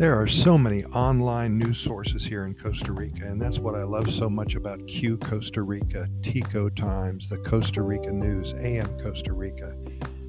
[0.00, 3.82] There are so many online news sources here in Costa Rica, and that's what I
[3.82, 9.34] love so much about Q Costa Rica, Tico Times, the Costa Rica News, AM Costa
[9.34, 9.76] Rica.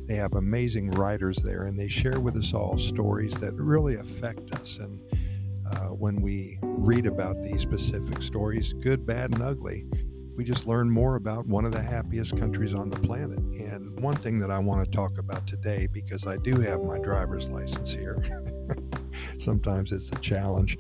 [0.08, 4.54] They have amazing writers there, and they share with us all stories that really affect
[4.56, 4.78] us.
[4.78, 5.00] And
[5.66, 9.86] uh, when we read about these specific stories, good, bad, and ugly,
[10.36, 13.40] we just learn more about one of the happiest countries on the planet.
[13.40, 17.00] And one thing that I want to talk about today, because I do have my
[17.00, 18.22] driver's license here.
[19.42, 20.78] Sometimes it's a challenge.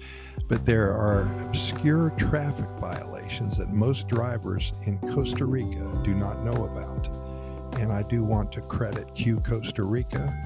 [0.48, 6.66] But there are obscure traffic violations that most drivers in Costa Rica do not know
[6.66, 7.08] about.
[7.80, 10.38] And I do want to credit Q Costa Rica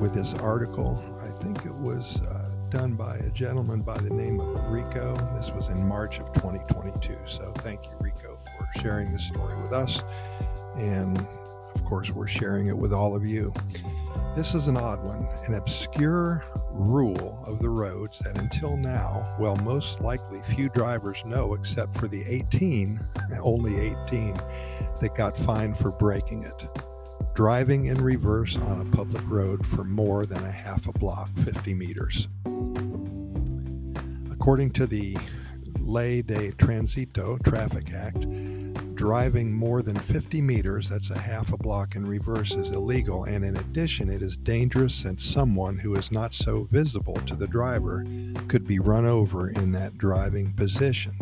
[0.00, 1.02] with this article.
[1.22, 5.14] I think it was uh, done by a gentleman by the name of Rico.
[5.34, 7.16] This was in March of 2022.
[7.26, 10.02] So thank you, Rico, for sharing this story with us.
[10.76, 11.18] And
[11.74, 13.52] of course, we're sharing it with all of you.
[14.36, 19.54] This is an odd one, an obscure rule of the roads that until now, well,
[19.58, 23.00] most likely few drivers know except for the 18,
[23.40, 24.34] only 18,
[25.00, 26.66] that got fined for breaking it.
[27.34, 31.72] Driving in reverse on a public road for more than a half a block, 50
[31.72, 32.26] meters.
[34.32, 35.16] According to the
[35.78, 38.26] Ley de Transito Traffic Act,
[38.94, 43.44] driving more than 50 meters, that's a half a block in reverse, is illegal, and
[43.44, 48.04] in addition, it is dangerous since someone who is not so visible to the driver
[48.48, 51.12] could be run over in that driving position.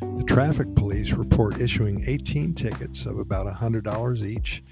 [0.00, 4.62] The traffic police report issuing 18 tickets of about $100 each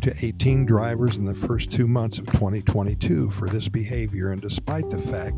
[0.00, 4.88] to 18 drivers in the first two months of 2022 for this behavior, and despite
[4.90, 5.36] the fact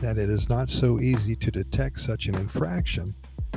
[0.00, 3.14] that it is not so easy to detect such an infraction,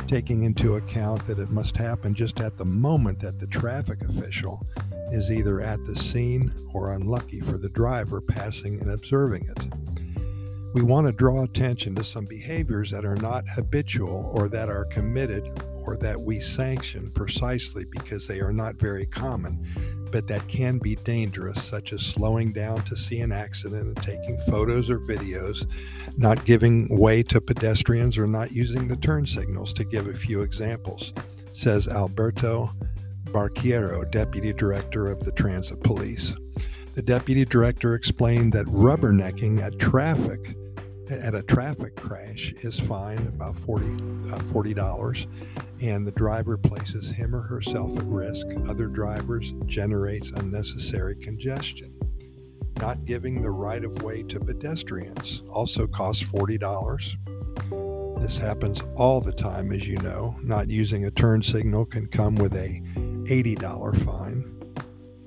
[0.08, 4.66] taking into account that it must happen just at the moment that the traffic official
[5.12, 9.68] is either at the scene or unlucky for the driver passing and observing it.
[10.74, 14.86] We want to draw attention to some behaviors that are not habitual or that are
[14.86, 15.50] committed
[15.86, 19.64] or that we sanction precisely because they are not very common
[20.16, 24.38] but that can be dangerous, such as slowing down to see an accident and taking
[24.50, 25.70] photos or videos,
[26.16, 30.40] not giving way to pedestrians, or not using the turn signals, to give a few
[30.40, 31.12] examples,
[31.52, 32.70] says Alberto
[33.26, 36.34] Barquero, Deputy Director of the Transit Police.
[36.94, 40.56] The Deputy Director explained that rubbernecking at traffic
[41.10, 43.86] at a traffic crash is fined about 40
[44.32, 45.28] uh, $40
[45.82, 48.48] and the driver places him or herself at risk.
[48.68, 51.94] Other drivers generates unnecessary congestion.
[52.80, 57.16] Not giving the right of way to pedestrians also costs $40
[58.26, 60.36] this happens all the time as you know.
[60.42, 64.52] Not using a turn signal can come with a $80 fine.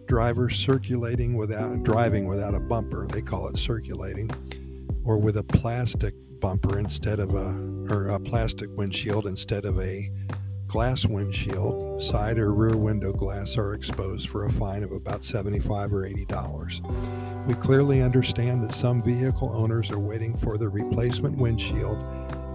[0.06, 4.31] Drivers circulating without driving without a bumper they call it circulating
[5.04, 10.10] or with a plastic bumper instead of a or a plastic windshield instead of a
[10.68, 15.94] glass windshield, side or rear window glass are exposed for a fine of about 75
[15.94, 16.82] or 80 dollars.
[17.46, 21.98] We clearly understand that some vehicle owners are waiting for the replacement windshield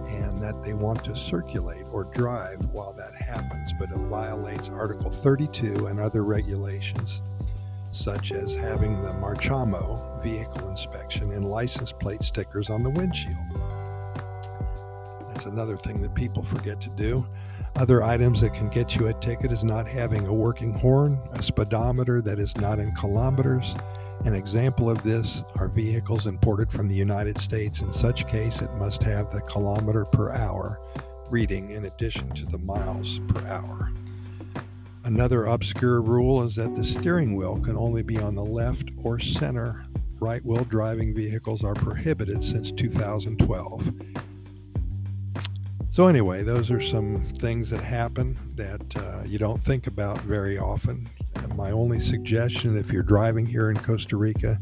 [0.06, 5.10] and that they want to circulate or drive while that happens, but it violates Article
[5.10, 7.20] 32 and other regulations
[7.90, 13.36] such as having the Marchamo vehicle inspection and license plate stickers on the windshield.
[15.28, 17.26] That's another thing that people forget to do.
[17.76, 21.42] Other items that can get you a ticket is not having a working horn, a
[21.42, 23.74] speedometer that is not in kilometers.
[24.24, 27.82] An example of this are vehicles imported from the United States.
[27.82, 30.80] In such case, it must have the kilometer per hour
[31.30, 33.90] reading in addition to the miles per hour.
[35.02, 39.18] Another obscure rule is that the steering wheel can only be on the left or
[39.18, 39.84] center.
[40.20, 43.92] Right wheel driving vehicles are prohibited since 2012.
[45.94, 50.58] So, anyway, those are some things that happen that uh, you don't think about very
[50.58, 51.08] often.
[51.36, 54.58] And my only suggestion if you're driving here in Costa Rica,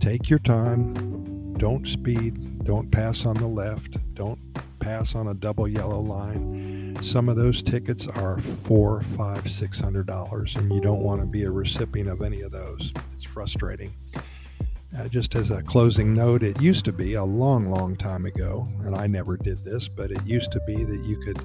[0.00, 4.40] take your time, don't speed, don't pass on the left, don't
[4.80, 6.98] pass on a double yellow line.
[7.02, 11.26] Some of those tickets are four, five, six hundred dollars, and you don't want to
[11.28, 12.92] be a recipient of any of those.
[13.12, 13.94] It's frustrating.
[14.96, 18.68] Uh, just as a closing note, it used to be a long, long time ago,
[18.84, 21.42] and I never did this, but it used to be that you could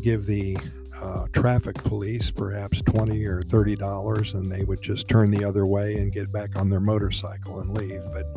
[0.00, 0.56] give the
[1.02, 5.66] uh, traffic police perhaps 20 or 30 dollars and they would just turn the other
[5.66, 8.02] way and get back on their motorcycle and leave.
[8.12, 8.32] But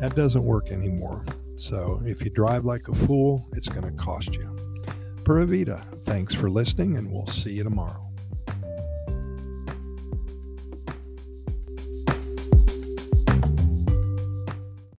[0.00, 1.24] that doesn't work anymore.
[1.56, 4.56] So if you drive like a fool, it's going to cost you.
[5.24, 8.05] Pura Vida, thanks for listening, and we'll see you tomorrow.